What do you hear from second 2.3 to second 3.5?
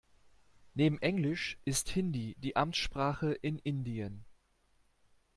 die Amtssprache